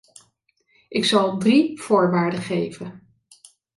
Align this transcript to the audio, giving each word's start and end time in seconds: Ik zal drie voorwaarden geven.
Ik 0.89 1.05
zal 1.05 1.37
drie 1.39 1.81
voorwaarden 1.81 2.39
geven. 2.41 3.07